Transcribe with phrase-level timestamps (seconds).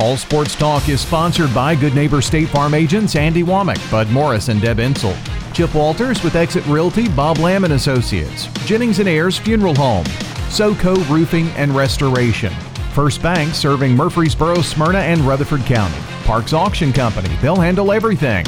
[0.00, 4.48] All Sports Talk is sponsored by Good Neighbor State Farm agents Andy Womack, Bud Morris,
[4.48, 5.14] and Deb Insel.
[5.52, 8.46] Chip Walters with Exit Realty, Bob Lamb and Associates.
[8.64, 10.06] Jennings and Ayers Funeral Home.
[10.48, 12.50] SoCo Roofing and Restoration.
[12.94, 15.98] First Bank serving Murfreesboro, Smyrna, and Rutherford County.
[16.24, 17.28] Parks Auction Company.
[17.42, 18.46] They'll handle everything.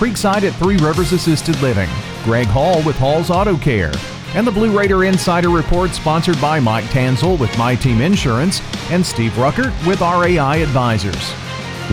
[0.00, 1.88] Creekside at Three Rivers Assisted Living.
[2.24, 3.92] Greg Hall with Hall's Auto Care.
[4.34, 8.60] And the Blue Raider Insider Report sponsored by Mike Tanzel with My Team Insurance
[8.90, 11.32] and Steve Ruckert with RAI Advisors.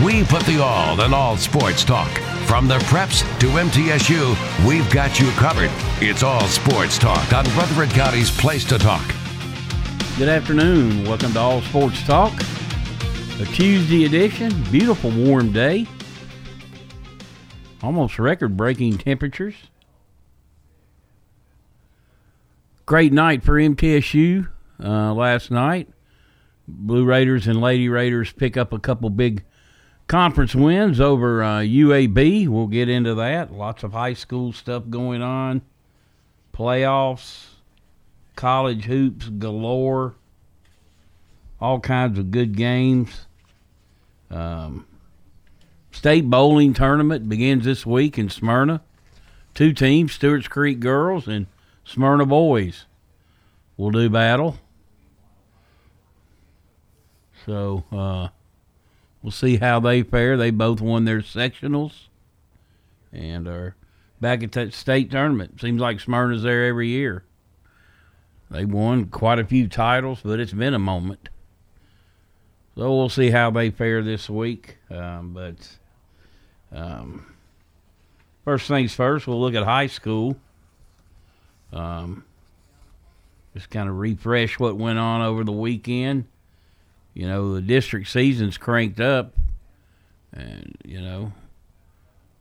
[0.03, 2.09] We put the all in all sports talk.
[2.45, 5.71] From the preps to MTSU, we've got you covered.
[6.02, 9.07] It's all sports talk on Rutherford County's Place to Talk.
[10.17, 11.05] Good afternoon.
[11.05, 12.34] Welcome to All Sports Talk,
[13.40, 14.51] a Tuesday edition.
[14.71, 15.88] Beautiful warm day.
[17.82, 19.55] Almost record breaking temperatures.
[22.86, 24.48] Great night for MTSU
[24.84, 25.90] uh, last night.
[26.68, 29.44] Blue Raiders and Lady Raiders pick up a couple big
[30.08, 32.48] conference wins over uh, UAB.
[32.48, 33.52] We'll get into that.
[33.52, 35.63] Lots of high school stuff going on,
[36.54, 37.46] playoffs,
[38.36, 40.13] college hoops galore,
[41.60, 43.26] all kinds of good games.
[44.30, 44.86] Um,
[45.91, 48.82] state bowling tournament begins this week in Smyrna.
[49.56, 51.48] Two teams, Stewart's Creek girls and
[51.86, 52.86] Smyrna boys
[53.78, 54.58] will do battle.
[57.46, 58.30] So uh,
[59.22, 60.36] we'll see how they fare.
[60.36, 62.08] They both won their sectionals
[63.13, 63.76] and are
[64.19, 65.62] back at that state tournament.
[65.62, 67.24] Seems like Smyrna's there every year.
[68.50, 71.30] They won quite a few titles, but it's been a moment.
[72.75, 74.78] So we'll see how they fare this week.
[74.90, 75.78] Um, but
[76.72, 77.35] um,
[78.44, 80.38] first things first, we'll look at high school.
[81.75, 82.24] Um,
[83.53, 86.25] just kind of refresh what went on over the weekend.
[87.13, 89.34] You know, the district season's cranked up,
[90.34, 91.34] and you know,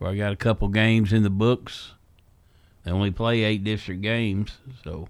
[0.01, 1.93] I got a couple games in the books.
[2.85, 4.53] They only play eight district games,
[4.83, 5.09] so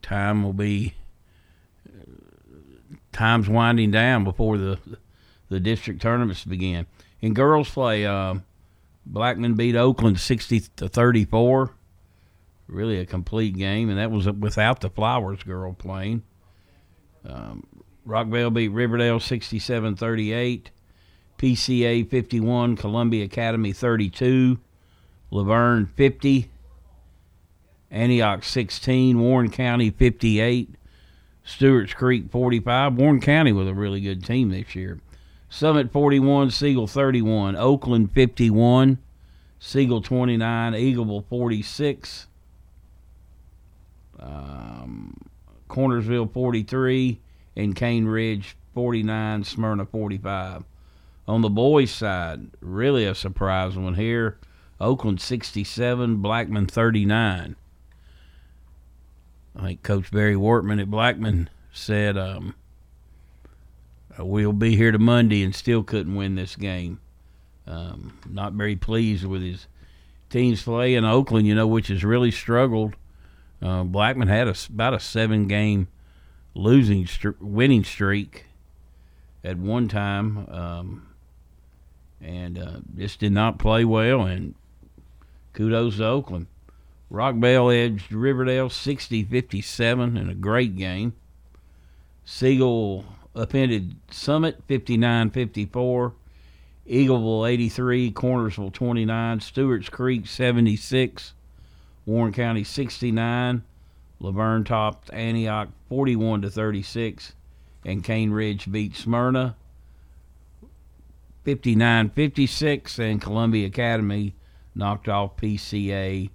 [0.00, 0.94] time will be
[3.12, 4.78] time's winding down before the
[5.48, 6.86] the district tournaments begin.
[7.20, 8.44] In girls play, um,
[9.04, 11.72] Blackman beat Oakland sixty to thirty four
[12.72, 16.22] really a complete game, and that was without the Flowers girl playing.
[17.24, 17.66] Um,
[18.06, 20.70] Rockvale beat Riverdale 67 38.
[21.42, 24.60] PCA 51, Columbia Academy 32,
[25.32, 26.48] La Vergne 50,
[27.90, 30.76] Antioch 16, Warren County 58,
[31.42, 32.94] Stewart's Creek 45.
[32.94, 35.00] Warren County with a really good team this year.
[35.48, 38.98] Summit 41, Siegel 31, Oakland 51,
[39.58, 42.28] Siegel 29, Eagleville 46,
[44.22, 45.16] um,
[45.68, 47.20] Cornersville 43,
[47.56, 50.64] and Cane Ridge 49, Smyrna 45.
[51.28, 54.38] On the boys' side, really a surprise one here.
[54.80, 57.56] Oakland 67, Blackman 39.
[59.54, 62.54] I think Coach Barry Wortman at Blackman said, um,
[64.18, 67.00] We'll be here to Monday and still couldn't win this game.
[67.66, 69.66] Um, not very pleased with his
[70.28, 72.94] team's play in Oakland, you know, which has really struggled
[73.62, 75.88] uh, Blackman had a, about a seven game
[76.54, 77.08] losing
[77.40, 78.46] winning streak
[79.44, 81.08] at one time, um,
[82.20, 84.22] and uh, just did not play well.
[84.22, 84.54] And
[85.52, 86.46] kudos to Oakland.
[87.10, 91.12] Rockvale edged Riverdale 60 57 in a great game.
[92.24, 96.14] Siegel upended Summit 59 54.
[96.88, 101.32] Eagleville 83, Cornersville 29, Stewart's Creek 76,
[102.06, 103.62] Warren County 69.
[104.20, 107.34] La Vergne topped Antioch 41 to 36,
[107.84, 109.56] and Cane Ridge beat Smyrna
[111.44, 114.34] 59-56, and Columbia Academy
[114.74, 116.30] knocked off PCA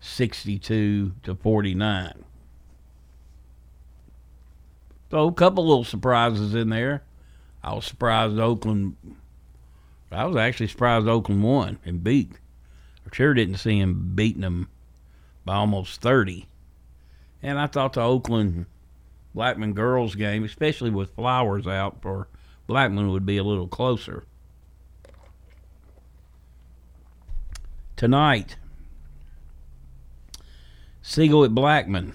[0.00, 2.24] 62 to 49.
[5.10, 7.02] So a couple little surprises in there.
[7.62, 8.96] I was surprised Oakland.
[10.10, 12.32] I was actually surprised Oakland won and beat.
[13.04, 14.68] I sure didn't see him beating them
[15.44, 16.46] by almost 30.
[17.42, 18.66] And I thought the Oakland
[19.34, 22.28] Blackman girls game, especially with Flowers out for
[22.66, 24.24] Blackman, would be a little closer.
[27.96, 28.56] Tonight,
[31.02, 32.14] Siegel at Blackman.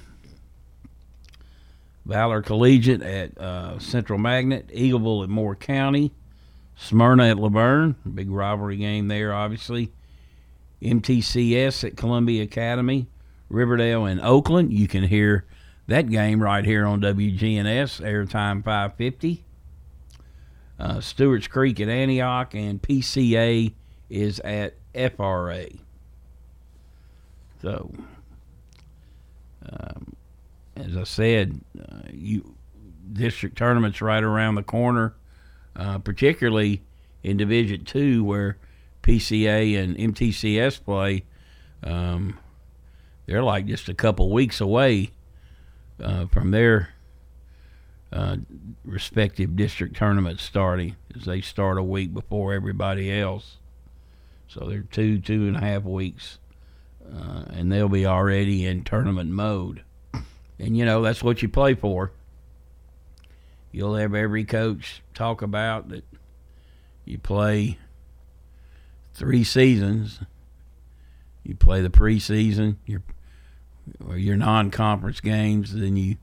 [2.05, 4.69] Valor Collegiate at uh, Central Magnet.
[4.69, 6.13] Eagleville at Moore County.
[6.77, 7.95] Smyrna at La Vergne.
[8.13, 9.91] Big rivalry game there, obviously.
[10.81, 13.07] MTCS at Columbia Academy.
[13.49, 14.73] Riverdale and Oakland.
[14.73, 15.45] You can hear
[15.87, 19.43] that game right here on WGNS, airtime 550.
[20.79, 23.73] Uh, Stewart's Creek at Antioch, and PCA
[24.09, 25.67] is at FRA.
[27.61, 27.91] So,
[29.67, 30.15] um,
[30.75, 32.55] as I said, uh, you
[33.11, 35.15] district tournaments right around the corner,
[35.75, 36.83] uh, particularly
[37.23, 38.57] in Division Two, where
[39.01, 41.23] PCA and MTCS play.
[41.83, 42.37] Um,
[43.27, 45.11] they're like just a couple weeks away
[46.01, 46.89] uh, from their
[48.11, 48.37] uh,
[48.85, 53.57] respective district tournaments starting, as they start a week before everybody else.
[54.47, 56.39] So they're two, two and a half weeks,
[57.05, 59.83] uh, and they'll be already in tournament mode.
[60.57, 62.11] And you know that's what you play for.
[63.73, 66.05] You'll have every coach talk about that.
[67.03, 67.77] You play
[69.13, 70.21] three seasons.
[71.43, 73.01] You play the preseason, your
[74.05, 76.17] or your non-conference games, then you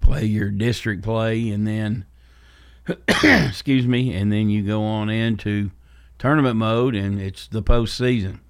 [0.00, 2.04] play your district play, and then
[3.24, 5.70] excuse me, and then you go on into
[6.18, 8.40] tournament mode, and it's the postseason.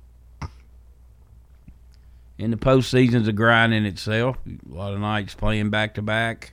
[2.38, 4.36] And the postseason's a grind in itself.
[4.46, 6.52] A lot of nights playing back to back.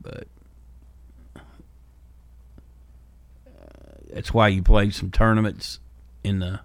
[0.00, 0.26] But
[1.36, 1.40] uh,
[4.12, 5.80] that's why you play some tournaments
[6.24, 6.60] in the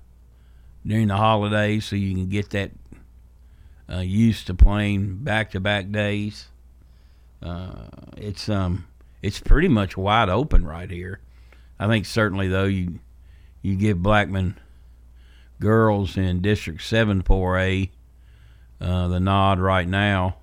[0.85, 2.71] during the holidays so you can get that
[3.91, 6.47] uh, used to playing back to back days.
[7.41, 7.87] Uh,
[8.17, 8.87] it's um
[9.21, 11.19] it's pretty much wide open right here.
[11.79, 12.99] I think certainly though you
[13.61, 14.59] you give Blackman
[15.59, 17.89] girls in District Seven Four A
[18.79, 20.38] uh, the nod right now.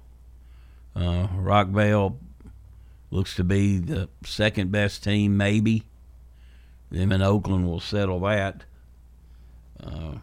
[0.95, 2.17] Uh, Rockvale
[3.11, 5.85] looks to be the second best team, maybe.
[6.91, 8.65] Them in Oakland will settle that.
[9.83, 10.17] Uh,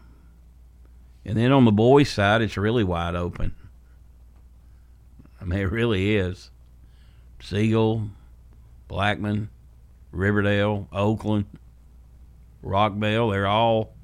[1.24, 3.54] and then on the boys' side, it's really wide open.
[5.40, 6.50] I mean, it really is.
[7.40, 8.08] Siegel,
[8.88, 9.48] Blackman,
[10.12, 11.46] Riverdale, Oakland,
[12.62, 13.94] Rockvale, they're all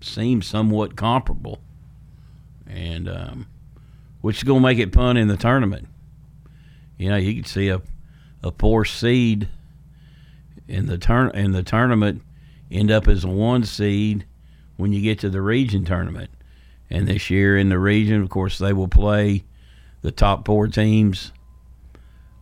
[0.00, 1.60] seem somewhat comparable.
[2.66, 3.46] And um,
[4.20, 5.88] which is going to make it fun in the tournament.
[6.96, 7.82] You know, you could see a
[8.42, 9.48] a four seed
[10.66, 12.22] in the turn in the tournament
[12.70, 14.24] end up as a one seed
[14.82, 16.28] when you get to the region tournament.
[16.90, 19.44] And this year in the region, of course, they will play
[20.02, 21.30] the top four teams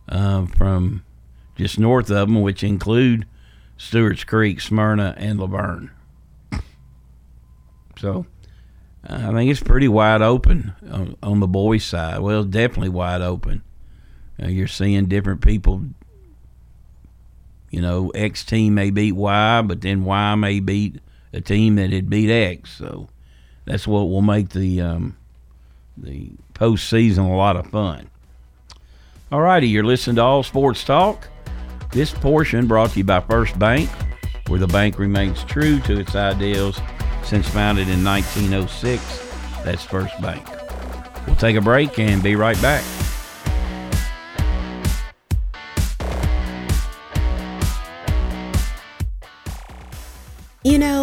[0.09, 1.03] uh, from
[1.55, 3.27] just north of them, which include
[3.77, 5.91] Stewart's Creek, Smyrna, and La Vergne.
[7.99, 8.25] So
[9.07, 12.21] uh, I think it's pretty wide open on, on the boys' side.
[12.21, 13.61] Well, definitely wide open.
[14.41, 15.83] Uh, you're seeing different people.
[17.69, 20.99] You know, X team may beat Y, but then Y may beat
[21.33, 22.71] a team that had beat X.
[22.71, 23.09] So
[23.65, 25.17] that's what will make the um,
[25.97, 28.09] the postseason a lot of fun.
[29.31, 31.27] All righty, you're listening to All Sports Talk.
[31.91, 33.89] This portion brought to you by First Bank,
[34.47, 36.79] where the bank remains true to its ideals
[37.23, 39.01] since founded in 1906.
[39.63, 40.45] That's First Bank.
[41.27, 42.83] We'll take a break and be right back.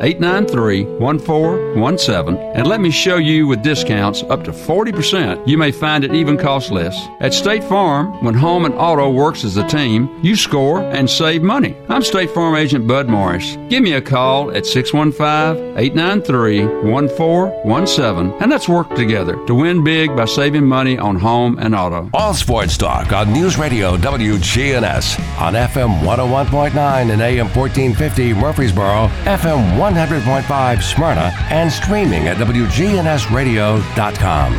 [0.00, 5.46] 893 1417 and let me show you with discounts up to 40%.
[5.46, 6.96] You may find it even costs less.
[7.20, 11.42] At State Farm, when home and auto works as a team, you score and save
[11.42, 11.76] money.
[11.88, 13.56] I'm State Farm Agent Bud Morris.
[13.68, 20.14] Give me a call at 615 893 1417 and let's work together to win big
[20.16, 22.10] by saving money on home and auto.
[22.14, 29.78] All sports talk on News Radio WGNS on FM 101.9 and AM 1450 Murfreesboro, FM
[29.78, 34.52] oh 100.5 Smyrna, and streaming at WGNSradio.com.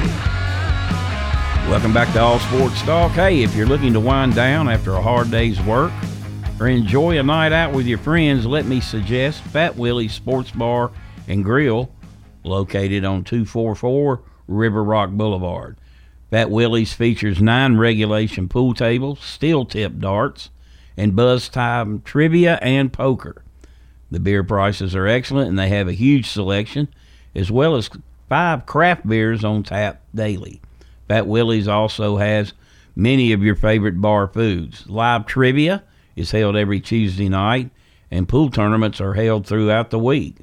[1.69, 3.11] Welcome back to All Sports Talk.
[3.11, 5.91] Hey, if you're looking to wind down after a hard day's work
[6.59, 10.91] or enjoy a night out with your friends, let me suggest Fat Willie's Sports Bar
[11.27, 11.91] and Grill,
[12.43, 15.77] located on 244 River Rock Boulevard.
[16.31, 20.49] Fat Willie's features nine regulation pool tables, steel tip darts,
[20.97, 23.43] and buzz time trivia and poker.
[24.11, 26.87] The beer prices are excellent and they have a huge selection,
[27.35, 27.89] as well as
[28.27, 30.61] five craft beers on tap daily.
[31.07, 32.53] Fat Willie's also has
[32.95, 34.87] many of your favorite bar foods.
[34.87, 35.83] Live trivia
[36.15, 37.71] is held every Tuesday night,
[38.11, 40.37] and pool tournaments are held throughout the week.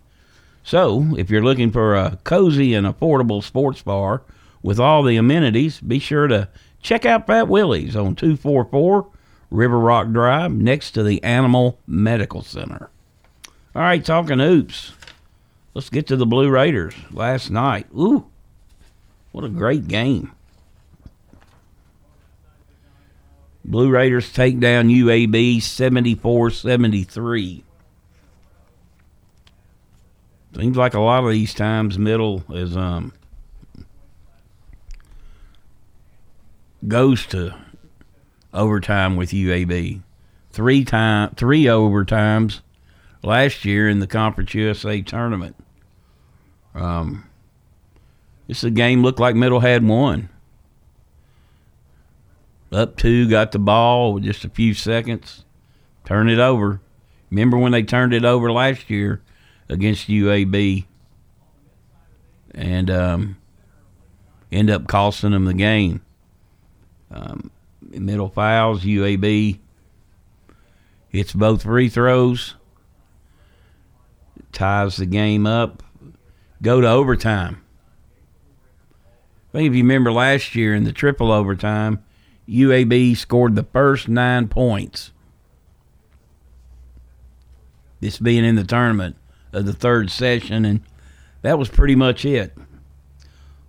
[0.62, 4.22] So, if you're looking for a cozy and affordable sports bar
[4.62, 6.48] with all the amenities, be sure to
[6.82, 9.06] check out Fat Willie's on 244
[9.50, 12.90] River Rock Drive next to the Animal Medical Center.
[13.76, 14.94] All right, talking hoops.
[15.74, 17.86] Let's get to the Blue Raiders last night.
[17.94, 18.24] Ooh,
[19.32, 20.32] what a great game.
[23.62, 27.64] Blue Raiders take down UAB 74 73.
[30.54, 33.12] Seems like a lot of these times middle is um
[36.88, 37.54] goes to
[38.54, 40.00] overtime with UAB.
[40.50, 42.62] Three time three overtimes
[43.26, 45.56] last year in the Conference USA tournament.
[46.74, 47.28] Um
[48.46, 50.28] this game looked like Middle had won.
[52.72, 55.44] Up two, got the ball with just a few seconds,
[56.04, 56.80] turn it over.
[57.30, 59.22] Remember when they turned it over last year
[59.68, 60.84] against UAB
[62.54, 63.36] and um,
[64.50, 66.02] end up costing them the game.
[67.10, 69.58] Um, middle fouls, UAB
[71.08, 72.54] hits both free throws,
[74.56, 75.82] ties the game up,
[76.62, 77.62] go to overtime.
[79.50, 82.02] I think if you remember last year in the triple overtime,
[82.48, 85.12] UAB scored the first nine points.
[88.00, 89.16] This being in the tournament
[89.52, 90.80] of the third session, and
[91.42, 92.56] that was pretty much it.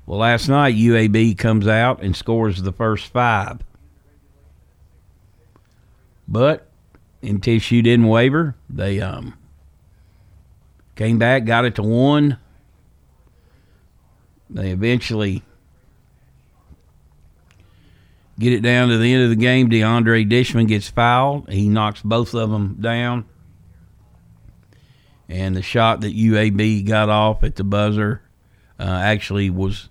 [0.06, 3.60] Well, last night UAB comes out and scores the first five.
[6.28, 6.70] But
[7.24, 8.56] MTSU didn't waver.
[8.70, 9.38] They um,
[10.98, 12.38] came back, got it to one.
[14.50, 15.44] They eventually
[18.40, 19.70] get it down to the end of the game.
[19.70, 21.50] DeAndre Dishman gets fouled.
[21.50, 23.26] He knocks both of them down.
[25.30, 28.22] And the shot that UAB got off at the buzzer
[28.80, 29.90] uh, actually was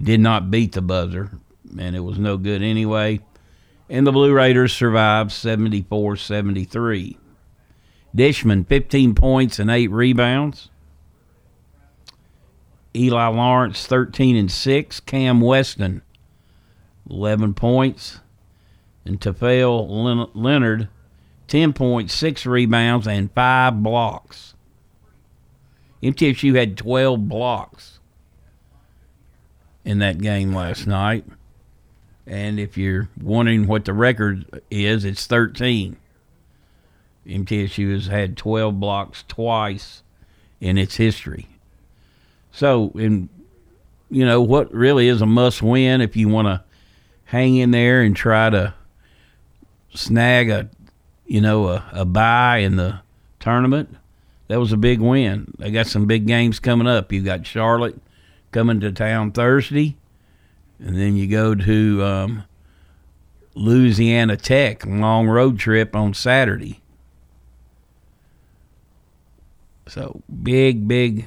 [0.00, 1.30] did not beat the buzzer,
[1.78, 3.20] and it was no good anyway.
[3.88, 7.18] And the Blue Raiders survived 74 73.
[8.14, 10.68] Dishman, 15 points and 8 rebounds.
[12.94, 15.00] Eli Lawrence, 13 and 6.
[15.00, 16.02] Cam Weston,
[17.08, 18.20] 11 points.
[19.04, 20.88] And Teafale Lenard,
[21.48, 24.54] 10 points, 6 rebounds, and 5 blocks.
[26.02, 28.00] MTSU had 12 blocks
[29.84, 31.24] in that game last night.
[32.26, 35.96] And if you're wondering what the record is, it's 13.
[37.26, 40.02] MTSU has had 12 blocks twice
[40.60, 41.48] in its history.
[42.50, 43.28] So, in
[44.10, 46.62] you know what really is a must win if you want to
[47.24, 48.74] hang in there and try to
[49.94, 50.68] snag a
[51.26, 53.00] you know a, a bye in the
[53.40, 53.96] tournament.
[54.48, 55.54] That was a big win.
[55.58, 57.10] They got some big games coming up.
[57.10, 57.98] You got Charlotte
[58.50, 59.96] coming to town Thursday,
[60.78, 62.44] and then you go to um,
[63.54, 66.81] Louisiana Tech, long road trip on Saturday.
[69.86, 71.26] So big, big,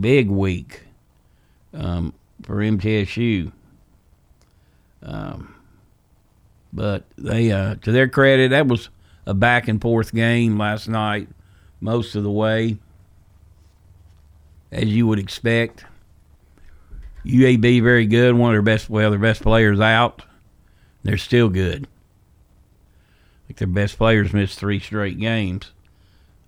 [0.00, 0.84] big week
[1.72, 3.52] um, for MTSU.
[5.02, 5.54] Um,
[6.72, 8.88] but they, uh, to their credit, that was
[9.26, 11.28] a back and forth game last night,
[11.80, 12.78] most of the way,
[14.70, 15.84] as you would expect.
[17.24, 20.22] UAB very good, one of their best, well, their best players out.
[21.04, 21.86] They're still good.
[23.48, 25.72] Like their best players missed three straight games.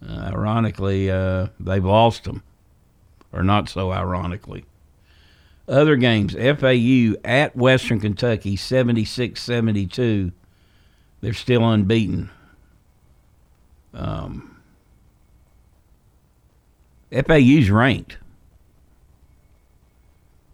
[0.06, 2.42] Uh, ironically, uh, they've lost them,
[3.32, 4.64] or not so ironically.
[5.66, 10.32] Other games, FAU at Western Kentucky, 76 72.
[11.22, 12.30] They're still unbeaten.
[13.94, 14.60] Um,
[17.10, 18.18] FAU's ranked.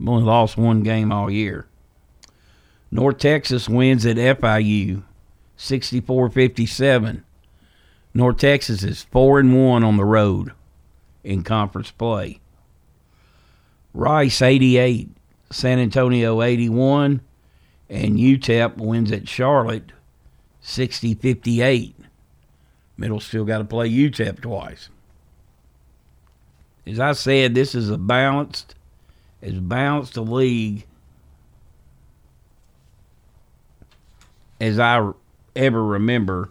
[0.07, 1.67] Only lost one game all year.
[2.91, 5.03] North Texas wins at FIU
[5.57, 7.25] 64 57.
[8.13, 10.53] North Texas is 4 and 1 on the road
[11.23, 12.41] in conference play.
[13.95, 15.09] Rice 88,
[15.51, 17.21] San Antonio 81,
[17.89, 19.93] and UTEP wins at Charlotte
[20.61, 21.97] 60 58.
[22.97, 24.89] Middle still got to play UTEP twice.
[26.87, 28.75] As I said, this is a balanced,
[29.43, 30.87] as balanced a league
[34.61, 35.11] as I
[35.57, 36.51] ever remember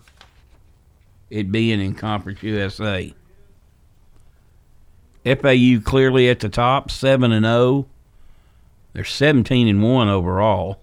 [1.29, 3.13] it being in Conference USA.
[5.25, 7.55] FAU clearly at the top, seven and zero.
[7.55, 7.85] Oh.
[8.93, 10.81] They're seventeen and one overall.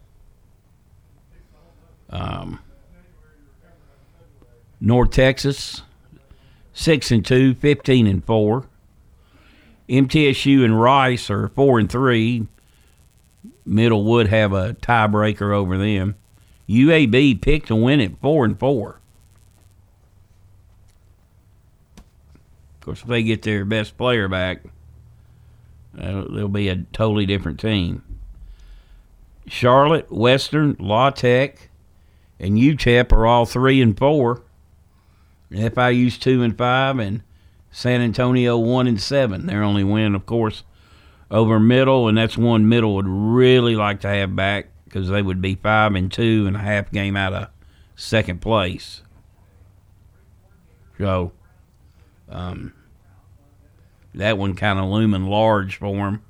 [2.11, 2.61] Um,
[4.81, 5.83] North Texas,
[6.73, 8.67] six and two, 15 and four.
[9.89, 12.47] MTSU and Rice are four and three.
[13.65, 16.15] Middle would have a tiebreaker over them.
[16.69, 19.01] UAB picked to win at four and four.
[22.87, 24.63] Course, if they get their best player back,
[25.99, 28.03] uh, they'll be a totally different team.
[29.47, 31.69] Charlotte, Western, La Tech,
[32.39, 34.43] and UTEP are all three and four.
[35.51, 37.23] And FIU's two and five, and
[37.71, 39.47] San Antonio one and seven.
[39.47, 40.65] Their only win, of course,
[41.31, 45.41] over Middle, and that's one Middle would really like to have back because they would
[45.41, 47.49] be five and two and a half game out of
[47.95, 49.03] second place.
[50.99, 51.33] So,
[52.29, 52.73] um,
[54.15, 56.23] that one kind of looming large for them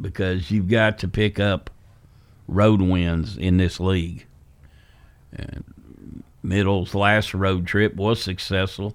[0.00, 1.70] because you've got to pick up
[2.46, 4.26] road wins in this league.
[5.32, 5.64] And
[6.42, 8.94] Middle's last road trip was successful.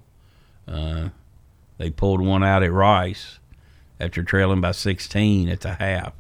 [0.68, 1.10] Uh,
[1.78, 3.40] they pulled one out at Rice
[4.00, 6.14] after trailing by 16 at the half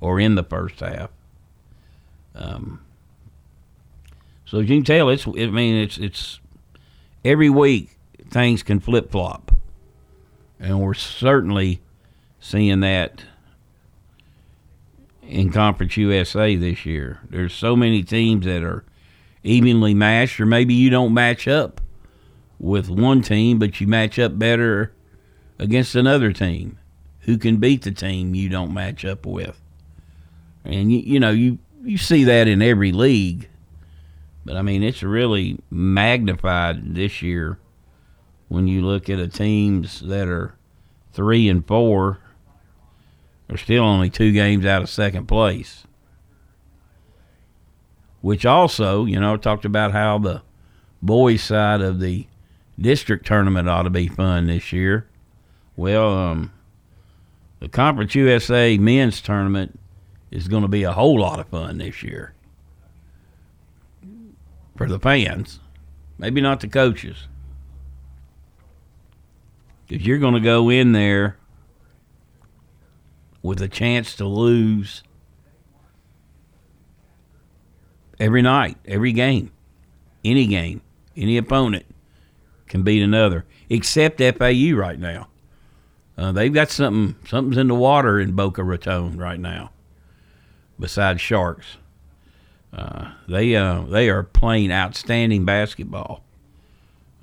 [0.00, 1.10] or in the first half.
[2.34, 2.80] Um,
[4.44, 6.40] so you can tell, it's I mean it's it's
[7.24, 7.96] every week
[8.30, 9.52] things can flip flop,
[10.58, 11.80] and we're certainly
[12.38, 13.24] seeing that
[15.22, 17.20] in Conference USA this year.
[17.28, 18.84] There's so many teams that are
[19.42, 21.80] evenly matched, or maybe you don't match up
[22.58, 24.92] with one team, but you match up better
[25.58, 26.78] against another team
[27.20, 29.60] who can beat the team you don't match up with.
[30.64, 33.48] And you, you know, you you see that in every league,
[34.44, 37.58] but I mean it's really magnified this year
[38.50, 40.54] when you look at the teams that are
[41.14, 42.18] three and four.
[43.48, 45.86] They're still only two games out of second place
[48.20, 50.42] which also, you know, talked about how the
[51.02, 52.26] boys' side of the
[52.78, 55.06] district tournament ought to be fun this year.
[55.76, 56.52] Well, um,
[57.60, 59.78] the Conference USA men's tournament
[60.30, 62.34] is going to be a whole lot of fun this year
[64.76, 65.60] for the fans,
[66.18, 67.26] maybe not the coaches.
[69.90, 71.36] Because you're going to go in there
[73.42, 75.02] with a chance to lose
[78.20, 79.50] every night, every game,
[80.24, 80.80] any game,
[81.16, 81.86] any opponent
[82.68, 85.26] can beat another, except FAU right now.
[86.16, 89.72] Uh, they've got something, something's in the water in Boca Raton right now.
[90.78, 91.78] Besides Sharks,
[92.72, 96.22] uh, they uh, they are playing outstanding basketball.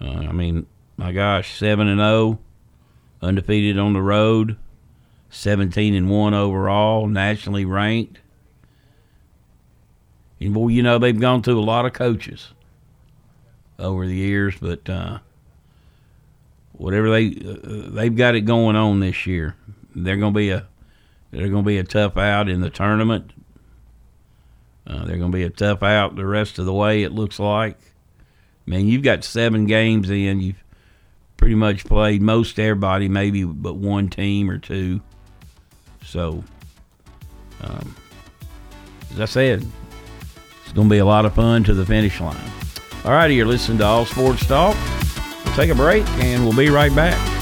[0.01, 0.65] Uh, I mean,
[0.97, 2.39] my gosh, seven and zero, oh,
[3.21, 4.58] undefeated on the road,
[5.30, 8.19] seventeen and one overall, nationally ranked.
[10.39, 12.53] And boy, you know they've gone through a lot of coaches
[13.80, 15.19] over the years, but uh,
[16.73, 19.56] whatever they uh, they've got it going on this year.
[19.95, 20.67] They're going to be a
[21.32, 23.32] they're going to be a tough out in the tournament.
[24.86, 27.03] Uh, they're going to be a tough out the rest of the way.
[27.03, 27.77] It looks like.
[28.65, 30.41] Man, you've got seven games in.
[30.41, 30.63] You've
[31.38, 35.02] pretty much played most everybody, maybe but one team or two.
[36.04, 36.43] So,
[37.62, 37.95] um,
[39.13, 39.65] as I said,
[40.63, 42.36] it's going to be a lot of fun to the finish line.
[43.06, 44.76] All righty, you're listening to All Sports Talk.
[45.45, 47.37] We'll take a break and we'll be right back.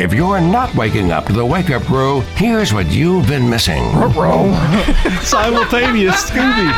[0.00, 3.84] If you're not waking up to the wake up crew, here's what you've been missing.
[5.20, 6.72] Simultaneous Scooby.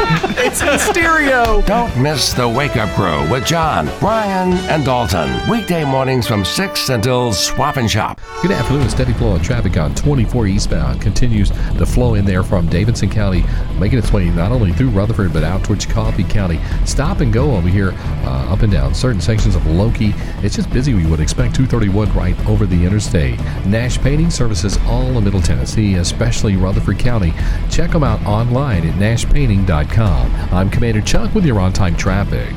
[0.44, 1.62] it's in stereo.
[1.62, 5.48] Don't miss the wake up crew with John, Brian, and Dalton.
[5.48, 8.20] Weekday mornings from 6 until swap and shop.
[8.42, 8.82] Good afternoon.
[8.82, 13.08] A steady flow of traffic on 24 eastbound continues to flow in there from Davidson
[13.08, 13.44] County,
[13.78, 16.60] making its way not only through Rutherford but out towards Coffee County.
[16.86, 17.92] Stop and go over here,
[18.24, 20.12] uh, up and down certain sections of Loki.
[20.42, 20.92] It's just busy.
[20.92, 23.11] We would expect 231 right over the interstate.
[23.12, 27.34] Nash Painting services all of Middle Tennessee, especially Rutherford County.
[27.70, 30.34] Check them out online at nashpainting.com.
[30.50, 32.48] I'm Commander Chuck with your on-time traffic.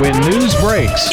[0.00, 1.10] When news breaks,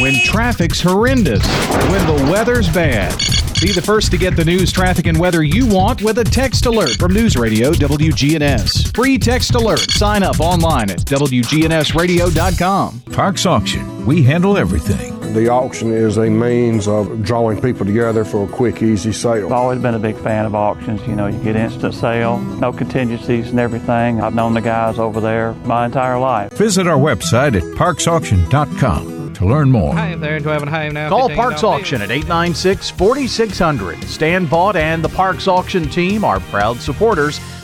[0.00, 1.46] when traffic's horrendous,
[1.88, 3.12] when the weather's bad.
[3.60, 6.64] Be the first to get the news, traffic, and weather you want with a text
[6.64, 8.96] alert from News Radio WGNS.
[8.96, 9.80] Free text alert.
[9.80, 13.00] Sign up online at WGNSradio.com.
[13.12, 14.06] Parks Auction.
[14.06, 15.20] We handle everything.
[15.34, 19.44] The auction is a means of drawing people together for a quick, easy sale.
[19.44, 21.06] I've always been a big fan of auctions.
[21.06, 24.22] You know, you get instant sale, no contingencies and everything.
[24.22, 26.50] I've known the guys over there my entire life.
[26.54, 29.94] Visit our website at parksauction.com to learn more.
[29.94, 31.08] Hi there, do I have a home now?
[31.08, 34.04] Call Parks Auction at 896 4600.
[34.04, 37.40] Stan Vaught and the Parks Auction team are proud supporters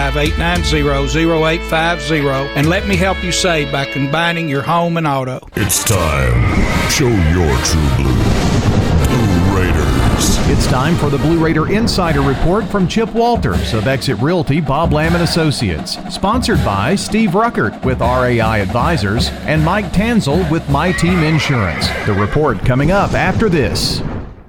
[0.00, 5.46] 615-890-0850 and let me help you save by combining your home and auto.
[5.56, 6.90] It's time.
[6.90, 8.14] Show your true blue.
[9.06, 10.38] Blue Raiders.
[10.48, 14.92] It's time for the Blue Raider Insider Report from Chip Walters of Exit Realty Bob
[14.92, 15.96] Lamb and Associates.
[16.12, 21.88] Sponsored by Steve Ruckert with RAI Advisors and Mike Tanzel with My Team Insurance.
[22.06, 24.02] The report coming up after this.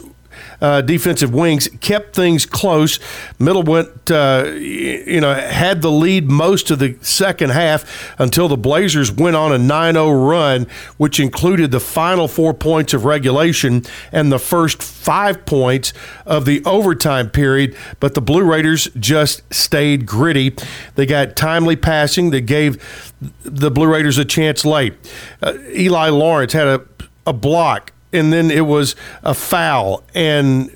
[0.60, 2.98] Uh, defensive wings kept things close.
[3.38, 8.56] Middle went, uh, you know, had the lead most of the second half until the
[8.56, 13.82] Blazers went on a 9 0 run, which included the final four points of regulation
[14.12, 15.92] and the first five points
[16.26, 17.76] of the overtime period.
[17.98, 20.54] But the Blue Raiders just stayed gritty.
[20.94, 24.94] They got timely passing that gave the Blue Raiders a chance late.
[25.42, 26.82] Uh, Eli Lawrence had a,
[27.26, 30.70] a block and then it was a foul and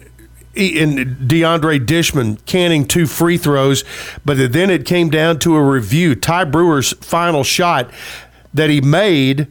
[0.56, 3.82] and DeAndre Dishman canning two free throws,
[4.24, 6.14] but then it came down to a review.
[6.14, 7.90] Ty Brewer's final shot
[8.52, 9.48] that he made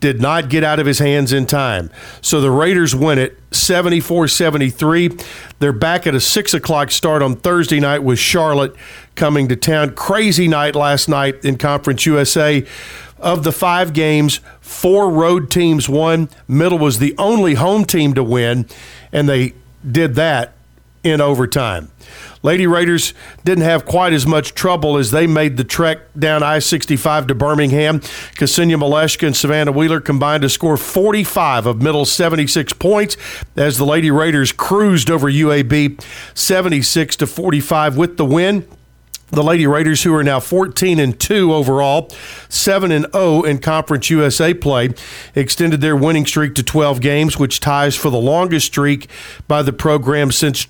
[0.00, 1.90] did not get out of his hands in time.
[2.20, 5.16] So the Raiders win it 74 73.
[5.58, 8.74] They're back at a 6 o'clock start on Thursday night with Charlotte
[9.14, 9.94] coming to town.
[9.94, 12.66] Crazy night last night in Conference USA.
[13.18, 16.28] Of the five games, four road teams won.
[16.46, 18.66] Middle was the only home team to win,
[19.10, 19.54] and they
[19.90, 20.52] did that
[21.02, 21.90] in overtime.
[22.42, 26.58] Lady Raiders didn't have quite as much trouble as they made the trek down I
[26.58, 28.00] 65 to Birmingham.
[28.00, 33.16] Kseniya Malashka and Savannah Wheeler combined to score 45 of Middle's 76 points
[33.56, 36.00] as the Lady Raiders cruised over UAB
[36.34, 38.66] 76 to 45 with the win.
[39.28, 42.10] The Lady Raiders, who are now 14 and 2 overall,
[42.48, 44.90] 7 and 0 in Conference USA play,
[45.34, 49.08] extended their winning streak to 12 games, which ties for the longest streak
[49.48, 50.68] by the program since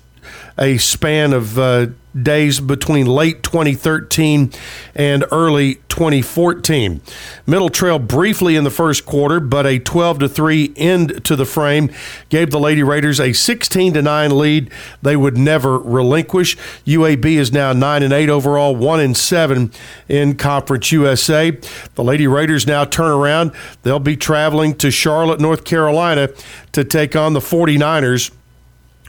[0.57, 1.87] a span of uh,
[2.23, 4.51] days between late 2013
[4.95, 7.01] and early 2014.
[7.45, 11.45] Middle Trail briefly in the first quarter, but a 12 to 3 end to the
[11.45, 11.89] frame
[12.29, 16.55] gave the Lady Raiders a 16 to 9 lead they would never relinquish.
[16.85, 19.71] UAB is now 9 and 8 overall, 1 and 7
[20.07, 21.51] in Conference USA.
[21.95, 23.51] The Lady Raiders now turn around.
[23.83, 26.29] They'll be traveling to Charlotte, North Carolina
[26.73, 28.31] to take on the 49ers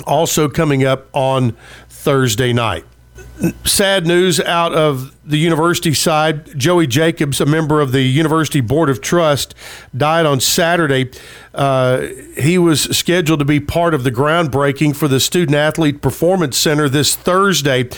[0.06, 1.56] also coming up on
[1.88, 2.84] Thursday night.
[3.64, 6.58] Sad news out of the university side.
[6.58, 9.54] Joey Jacobs, a member of the University Board of Trust,
[9.96, 11.12] died on Saturday.
[11.54, 16.56] Uh, he was scheduled to be part of the groundbreaking for the Student Athlete Performance
[16.56, 17.88] Center this Thursday,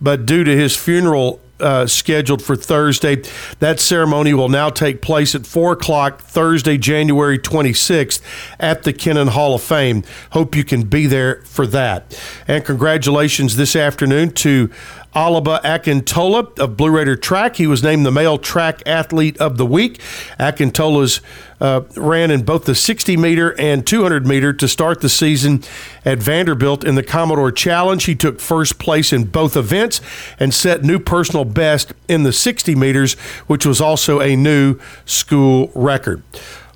[0.00, 3.22] but due to his funeral uh, scheduled for Thursday.
[3.58, 8.20] That ceremony will now take place at 4 o'clock Thursday, January 26th
[8.58, 10.04] at the Kennon Hall of Fame.
[10.32, 12.18] Hope you can be there for that.
[12.46, 14.70] And congratulations this afternoon to
[15.14, 17.56] Alaba Akintola of Blue Raider Track.
[17.56, 19.98] He was named the Male Track Athlete of the Week.
[20.38, 21.20] Akintola's
[21.60, 25.62] uh, ran in both the 60 meter and 200 meter to start the season
[26.04, 28.04] at Vanderbilt in the Commodore Challenge.
[28.04, 30.00] He took first place in both events
[30.38, 33.14] and set new personal best in the 60 meters,
[33.46, 36.22] which was also a new school record.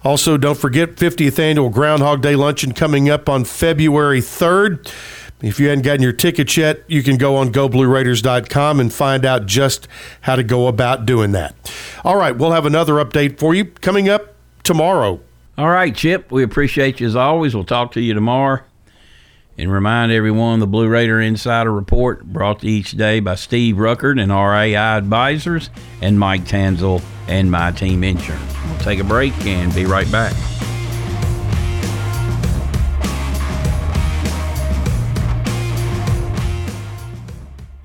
[0.04, 4.90] Also, don't forget 50th annual Groundhog Day luncheon coming up on February 3rd.
[5.42, 9.46] If you hadn't gotten your tickets yet, you can go on goblueraiders.com and find out
[9.46, 9.88] just
[10.22, 11.55] how to go about doing that.
[12.05, 15.20] All right, we'll have another update for you coming up tomorrow.
[15.59, 17.55] All right, Chip, we appreciate you as always.
[17.55, 18.61] We'll talk to you tomorrow.
[19.59, 24.20] And remind everyone the Blue Raider Insider Report brought to each day by Steve Ruckert
[24.20, 25.68] and RAI Advisors
[26.00, 28.55] and Mike Tanzel and My Team Insurance.
[28.66, 30.35] We'll take a break and be right back.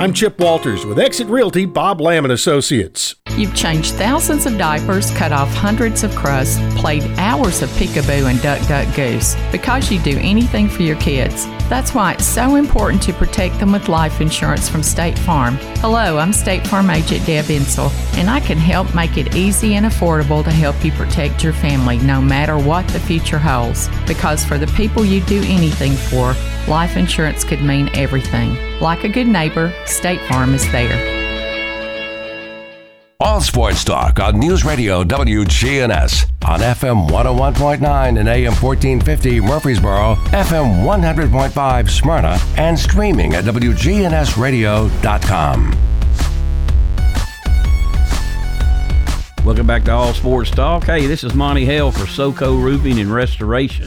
[0.00, 3.16] I'm Chip Walters with Exit Realty Bob Lamb and Associates.
[3.36, 8.40] You've changed thousands of diapers, cut off hundreds of crusts, played hours of peekaboo and
[8.40, 11.44] duck duck goose because you do anything for your kids.
[11.68, 15.58] That's why it's so important to protect them with life insurance from State Farm.
[15.80, 19.84] Hello, I'm State Farm agent Deb Insel, and I can help make it easy and
[19.84, 23.90] affordable to help you protect your family no matter what the future holds.
[24.06, 26.34] Because for the people you do anything for,
[26.68, 28.56] life insurance could mean everything.
[28.80, 31.18] Like a good neighbor, State Farm is there.
[33.22, 40.84] All sports talk on News Radio WGNS on FM 101.9 and AM 1450 Murfreesboro, FM
[40.84, 45.76] 100.5 Smyrna, and streaming at WGNSradio.com.
[49.44, 50.84] Welcome back to All Sports Talk.
[50.84, 53.86] Hey, this is Monty Hale for SoCo Roofing and Restoration.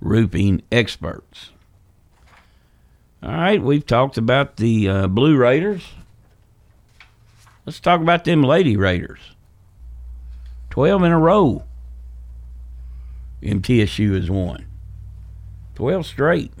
[0.00, 1.50] roofing experts.
[3.22, 5.86] All right, we've talked about the uh, Blue Raiders.
[7.66, 9.20] Let's talk about them Lady Raiders.
[10.70, 11.64] 12 in a row.
[13.42, 14.66] MTSU has won.
[15.74, 16.52] 12 straight.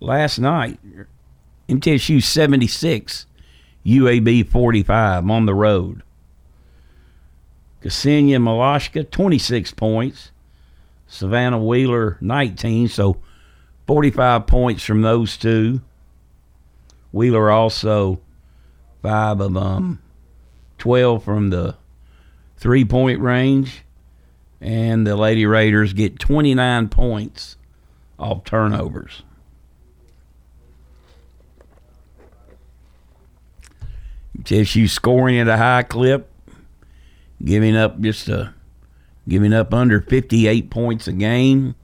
[0.00, 0.80] Last night,
[1.68, 3.26] MTSU 76,
[3.86, 6.02] UAB 45 on the road.
[7.82, 10.30] Kseniya Malashka, 26 points.
[11.06, 12.88] Savannah Wheeler, 19.
[12.88, 13.18] So
[13.86, 15.80] 45 points from those two.
[17.12, 18.20] Wheeler also
[19.02, 20.00] five of them,
[20.78, 21.76] 12 from the
[22.56, 23.82] three point range.
[24.60, 27.56] And the Lady Raiders get 29 points
[28.18, 29.24] off turnovers.
[34.48, 36.31] you scoring at a high clip,
[37.44, 38.54] giving up just a
[39.28, 41.74] giving up under 58 points a game.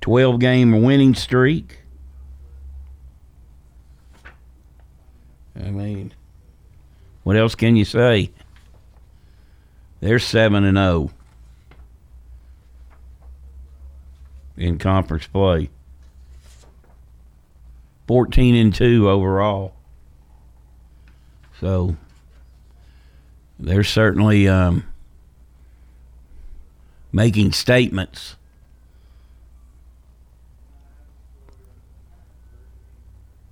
[0.00, 1.78] 12 game winning streak.
[5.54, 6.12] I mean,
[7.22, 8.32] what else can you say?
[10.00, 11.10] They're 7 and 0
[14.56, 15.70] in conference play.
[18.08, 19.74] 14 and 2 overall.
[21.60, 21.96] So
[23.62, 24.84] they're certainly um,
[27.12, 28.36] making statements.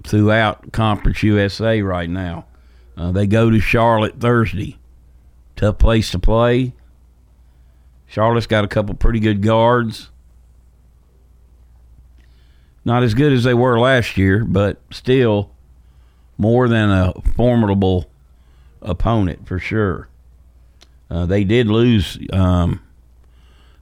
[0.03, 2.46] Throughout Conference USA right now.
[2.96, 4.79] Uh, they go to Charlotte Thursday.
[5.55, 6.73] Tough place to play.
[8.07, 10.11] Charlotte's got a couple pretty good guards.
[12.85, 15.53] Not as good as they were last year, but still
[16.37, 18.10] more than a formidable
[18.83, 20.09] opponent for sure.
[21.11, 22.81] Uh, they did lose um,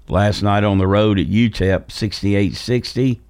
[0.09, 3.21] last night on the road at UTEP 68 60.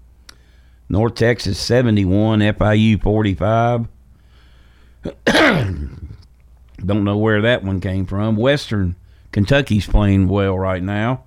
[0.91, 3.89] North Texas 71, FIU 45.
[6.85, 8.37] Don't know where that one came from.
[8.37, 8.97] Western
[9.33, 11.25] Kentucky's playing well right now.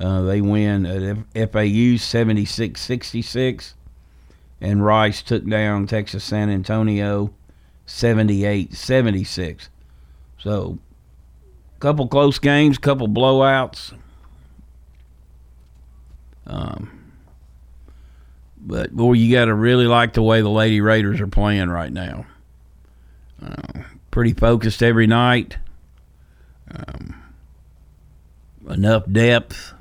[0.00, 3.74] Uh, they win at FAU 76 66
[4.60, 7.32] and Rice took down Texas San Antonio
[7.86, 9.68] 78 76.
[10.44, 10.78] So,
[11.80, 13.94] couple close games, couple blowouts.
[16.46, 17.12] Um,
[18.58, 21.90] but boy, you got to really like the way the Lady Raiders are playing right
[21.90, 22.26] now.
[23.42, 25.56] Uh, pretty focused every night.
[26.70, 27.22] Um,
[28.68, 29.72] enough depth.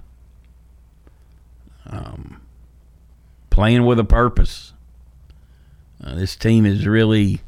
[1.85, 2.39] Um,
[3.49, 4.71] playing with a purpose.
[6.01, 7.41] Uh, this team is really,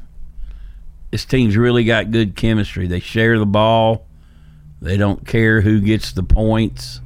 [1.16, 2.86] this team's really got good chemistry.
[2.86, 4.04] They share the ball.
[4.82, 7.00] They don't care who gets the points.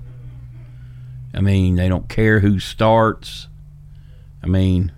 [1.33, 3.47] I mean, they don't care who starts.
[4.43, 4.91] I mean,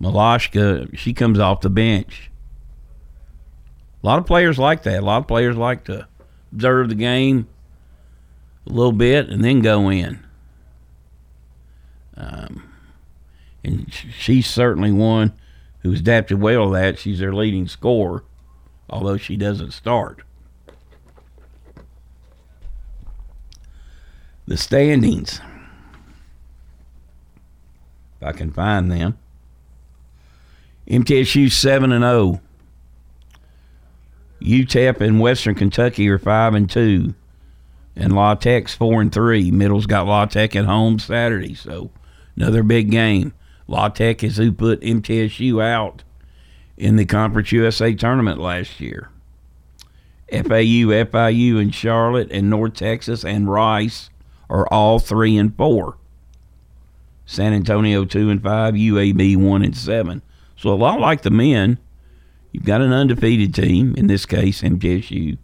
[0.00, 2.30] Malashka, she comes off the bench.
[4.02, 5.00] A lot of players like that.
[5.00, 6.08] A lot of players like to
[6.50, 7.46] observe the game
[8.66, 10.18] a little bit and then go in.
[12.16, 12.72] Um,
[13.62, 15.34] and she's certainly one
[15.82, 16.98] who's adapted well to that.
[16.98, 18.24] She's their leading scorer,
[18.88, 20.22] although she doesn't start.
[24.46, 25.40] The standings,
[28.20, 29.18] if I can find them.
[30.88, 32.40] MTSU 7 and 0.
[34.40, 37.14] UTEP and Western Kentucky are 5 and 2.
[37.94, 39.50] And La Tech's 4 and 3.
[39.52, 41.90] Middle's got La Tech at home Saturday, so
[42.36, 43.32] another big game.
[43.72, 46.04] La Tech is who put MTSU out
[46.76, 49.08] in the Conference USA tournament last year.
[50.30, 54.10] FAU, FIU, and Charlotte, and North Texas and Rice
[54.50, 55.96] are all three and four.
[57.24, 60.20] San Antonio two and five, UAB one and seven.
[60.54, 61.78] So a lot like the men,
[62.52, 65.38] you've got an undefeated team in this case, MTSU,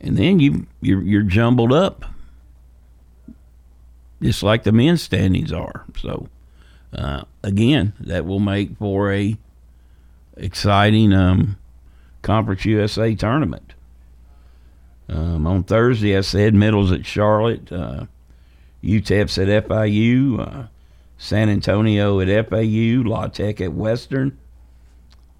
[0.00, 2.06] and then you you're, you're jumbled up,
[4.22, 5.84] just like the men's standings are.
[5.98, 6.28] So
[6.92, 9.36] uh, again, that will make for a
[10.36, 11.56] exciting um,
[12.22, 13.74] Conference USA tournament.
[15.08, 18.06] Um, on Thursday, I said Middle's at Charlotte, uh,
[18.82, 20.66] UTEP's at FIU, uh,
[21.18, 24.38] San Antonio at FAU, La Tech at Western,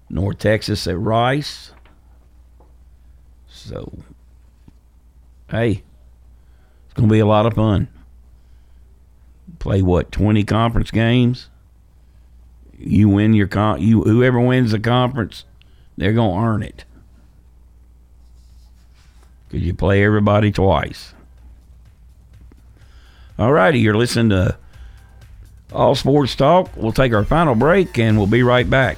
[0.09, 1.71] North Texas at Rice.
[3.47, 3.97] So,
[5.49, 5.83] hey,
[6.85, 7.87] it's going to be a lot of fun.
[9.63, 11.47] Play what, 20 conference games?
[12.77, 15.45] You win your con, you whoever wins the conference,
[15.97, 16.83] they're to earn it
[19.47, 21.13] because you play everybody twice.
[23.39, 24.57] All righty, you're listening to
[25.71, 26.75] All Sports Talk.
[26.75, 28.97] We'll take our final break and we'll be right back.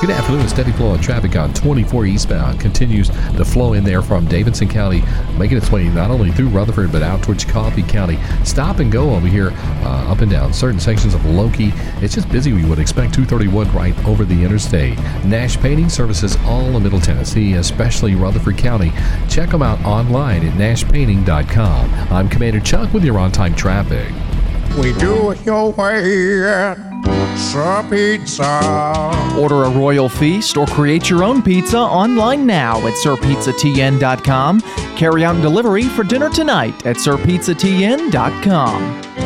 [0.00, 0.48] Good afternoon.
[0.48, 5.02] Steady flow of traffic on 24 eastbound continues to flow in there from Davidson County,
[5.38, 8.18] making its way not only through Rutherford but out towards Coffee County.
[8.44, 9.50] Stop and go over here,
[9.84, 11.72] uh, up and down certain sections of Loki.
[12.02, 12.52] It's just busy.
[12.52, 14.98] We would expect 231 right over the interstate.
[15.24, 18.92] Nash Painting Services all in Middle Tennessee, especially Rutherford County.
[19.28, 21.90] Check them out online at nashpainting.com.
[22.12, 24.12] I'm Commander Chuck with your on-time traffic.
[24.78, 26.76] We do it your way
[27.90, 29.36] Pizza.
[29.38, 34.60] Order a royal feast or create your own pizza online now at sirpizzatn.com.
[34.96, 39.25] Carry out and delivery for dinner tonight at sirpizzatn.com.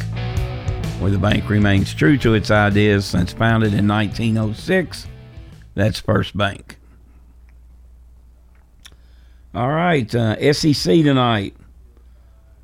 [1.01, 5.05] where the bank remains true to its ideas since founded in 1906.
[5.75, 6.77] That's First Bank.
[9.54, 11.56] All right, uh, SEC tonight.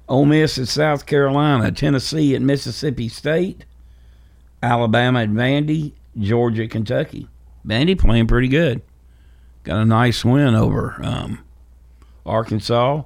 [0.08, 3.64] Ole Miss at South Carolina, Tennessee at Mississippi State,
[4.64, 7.28] Alabama at Vandy, Georgia at Kentucky.
[7.66, 8.82] Vandy playing pretty good.
[9.64, 11.44] Got a nice win over um,
[12.26, 13.04] Arkansas.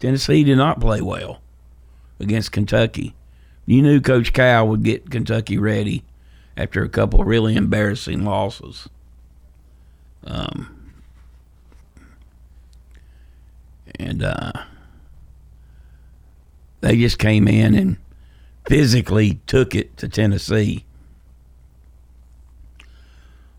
[0.00, 1.42] Tennessee did not play well
[2.18, 3.14] against Kentucky.
[3.66, 6.04] You knew Coach Cal would get Kentucky ready
[6.56, 8.88] after a couple really embarrassing losses.
[10.24, 10.75] Um,
[14.16, 14.52] and uh,
[16.80, 17.96] they just came in and
[18.66, 20.84] physically took it to Tennessee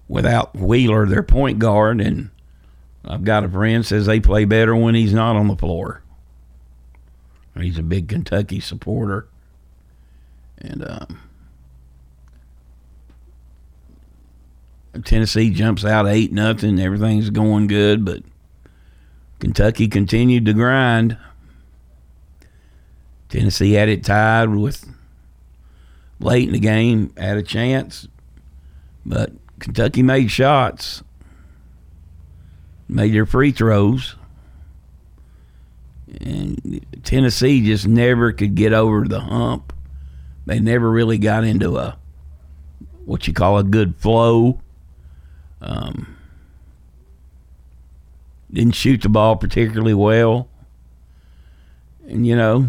[0.08, 2.32] without Wheeler, their point guard, and
[3.06, 6.02] I've got a friend says they play better when he's not on the floor.
[7.56, 9.28] He's a big Kentucky supporter,
[10.58, 11.20] and um,
[15.04, 16.80] Tennessee jumps out eight nothing.
[16.80, 18.24] Everything's going good, but
[19.40, 21.18] Kentucky continued to grind.
[23.30, 24.88] Tennessee had it tied with
[26.20, 28.08] late in the game, had a chance,
[29.06, 31.04] but Kentucky made shots,
[32.88, 34.16] made their free throws,
[36.22, 39.74] and Tennessee just never could get over the hump.
[40.46, 41.98] They never really got into a
[43.06, 44.60] what you call a good flow.
[45.62, 46.17] Um,
[48.52, 50.48] didn't shoot the ball particularly well.
[52.08, 52.68] And, you know,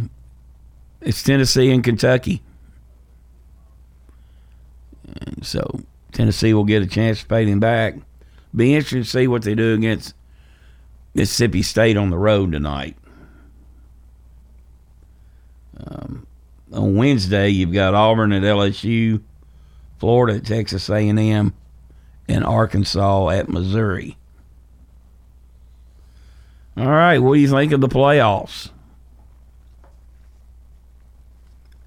[1.00, 2.42] it's Tennessee and Kentucky.
[5.20, 5.80] And so
[6.12, 7.94] Tennessee will get a chance to pay them back.
[8.54, 10.14] Be interesting to see what they do against
[11.14, 12.96] Mississippi State on the road tonight.
[15.86, 16.26] Um,
[16.72, 19.22] on Wednesday, you've got Auburn at LSU,
[19.98, 21.54] Florida at Texas A&M,
[22.28, 24.16] and Arkansas at Missouri.
[26.78, 28.70] All right, what do you think of the playoffs?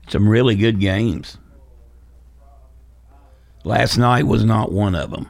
[0.09, 1.37] Some really good games.
[3.63, 5.29] Last night was not one of them.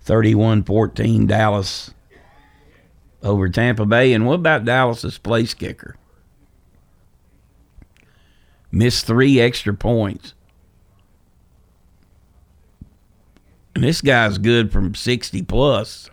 [0.00, 1.94] 31 14 Dallas
[3.22, 4.12] over Tampa Bay.
[4.12, 5.96] And what about Dallas's place kicker?
[8.72, 10.34] missed three extra points.
[13.74, 16.10] And this guy's good from 60 plus.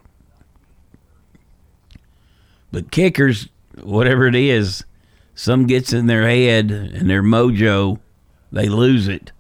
[2.78, 3.50] But kickers,
[3.82, 4.84] whatever it is,
[5.34, 8.00] some gets in their head and their mojo,
[8.52, 9.32] they lose it.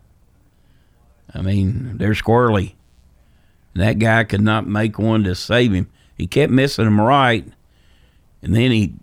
[1.35, 2.73] I mean, they're squirrely.
[3.75, 5.87] And that guy could not make one to save him.
[6.17, 7.45] He kept missing them right,
[8.41, 8.95] and then he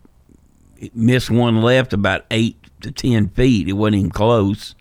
[0.93, 3.69] missed one left about eight to ten feet.
[3.69, 4.75] It wasn't even close.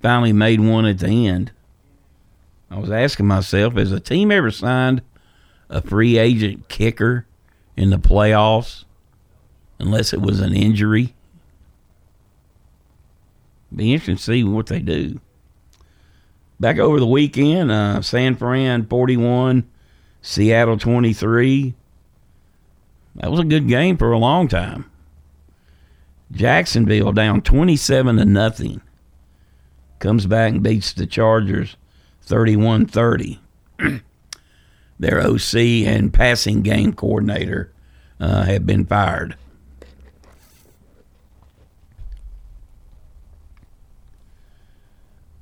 [0.00, 1.52] Finally made one at the end.
[2.70, 5.02] I was asking myself, has a team ever signed
[5.68, 7.26] a free agent kicker
[7.78, 8.84] in the playoffs
[9.78, 11.14] unless it was an injury?
[13.74, 15.20] Be interesting to see what they do.
[16.58, 19.68] Back over the weekend, uh, San Fran 41,
[20.20, 21.74] Seattle 23.
[23.14, 24.90] That was a good game for a long time.
[26.32, 28.80] Jacksonville down 27 to nothing.
[30.00, 31.76] Comes back and beats the Chargers
[32.22, 33.40] 31 30.
[34.98, 35.54] Their OC
[35.86, 37.72] and passing game coordinator
[38.20, 39.36] uh, have been fired.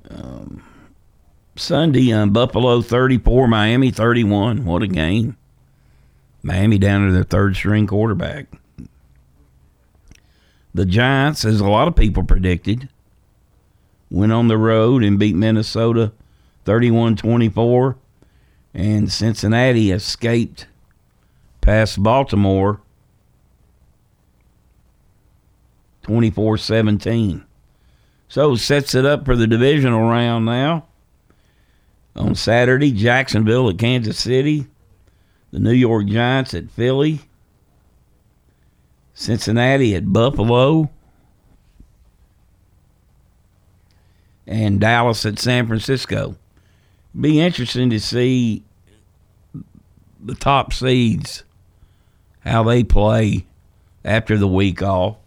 [0.09, 0.63] Um,
[1.55, 4.63] Sunday, um, Buffalo 34, Miami 31.
[4.63, 5.37] What a game.
[6.43, 8.47] Miami down to their third string quarterback.
[10.73, 12.87] The Giants, as a lot of people predicted,
[14.11, 16.11] went on the road and beat Minnesota
[16.65, 17.97] 31 24.
[18.77, 20.67] And Cincinnati escaped
[21.61, 22.79] past Baltimore
[26.03, 27.43] 24 17.
[28.27, 30.85] So sets it up for the divisional round now.
[32.15, 34.67] On Saturday, Jacksonville at Kansas City,
[35.49, 37.21] the New York Giants at Philly,
[39.15, 40.91] Cincinnati at Buffalo,
[44.45, 46.35] and Dallas at San Francisco.
[47.19, 48.63] Be interesting to see
[50.27, 51.43] the top seeds
[52.41, 53.45] how they play
[54.05, 55.17] after the week off.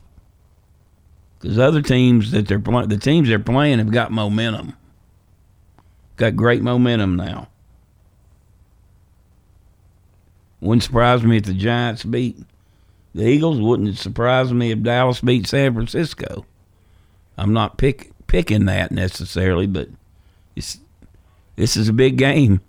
[1.39, 4.75] Because other teams that they're playing, the teams they're playing have got momentum.
[6.17, 7.49] Got great momentum now.
[10.61, 12.37] Wouldn't surprise me if the Giants beat
[13.15, 13.59] the Eagles.
[13.59, 16.45] Wouldn't surprise me if Dallas beat San Francisco.
[17.39, 19.89] I'm not pick, picking that necessarily, but
[20.55, 20.79] it's,
[21.57, 22.61] this is a big game.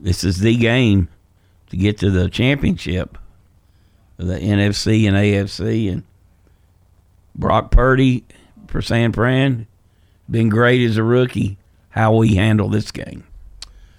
[0.00, 1.08] This is the game
[1.72, 3.16] to get to the championship
[4.18, 5.90] of the NFC and AFC.
[5.90, 6.02] And
[7.34, 8.24] Brock Purdy
[8.66, 9.66] for San Fran,
[10.30, 11.56] been great as a rookie.
[11.88, 13.24] How we handle this game.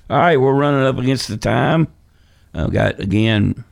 [0.08, 1.88] All right, we're running up against the time.
[2.54, 3.64] I've got again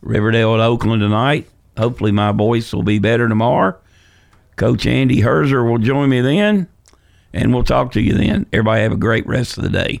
[0.00, 1.48] Riverdale at Oakland tonight.
[1.78, 3.78] Hopefully, my voice will be better tomorrow.
[4.56, 6.66] Coach Andy Herzer will join me then,
[7.32, 8.46] and we'll talk to you then.
[8.52, 10.00] Everybody have a great rest of the day.